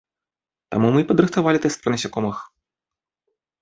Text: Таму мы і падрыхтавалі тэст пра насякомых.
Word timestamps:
Таму 0.75 0.87
мы 0.95 0.99
і 1.03 1.07
падрыхтавалі 1.13 1.63
тэст 1.69 1.77
пра 1.87 1.97
насякомых. 1.97 2.37